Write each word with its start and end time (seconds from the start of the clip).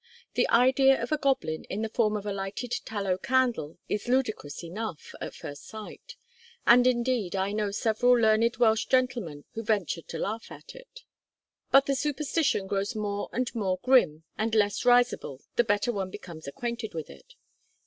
The 0.33 0.49
idea 0.49 0.99
of 0.99 1.11
a 1.11 1.17
goblin 1.19 1.63
in 1.65 1.83
the 1.83 1.89
form 1.89 2.17
of 2.17 2.25
a 2.25 2.33
lighted 2.33 2.73
tallow 2.85 3.19
candle 3.19 3.77
is 3.87 4.07
ludicrous 4.07 4.63
enough, 4.63 5.13
at 5.21 5.35
first 5.35 5.67
sight; 5.67 6.15
and 6.65 6.87
indeed 6.87 7.35
I 7.35 7.51
know 7.51 7.69
several 7.69 8.13
learned 8.17 8.57
Welsh 8.57 8.87
gentlemen 8.87 9.43
who 9.53 9.61
venture 9.61 10.01
to 10.01 10.17
laugh 10.17 10.51
at 10.51 10.73
it; 10.73 11.01
but 11.69 11.85
the 11.85 11.93
superstition 11.93 12.65
grows 12.65 12.95
more 12.95 13.29
and 13.31 13.53
more 13.53 13.77
grim 13.83 14.23
and 14.39 14.55
less 14.55 14.85
risible 14.85 15.43
the 15.55 15.63
better 15.63 15.91
one 15.91 16.09
becomes 16.09 16.47
acquainted 16.47 16.95
with 16.95 17.11
it. 17.11 17.35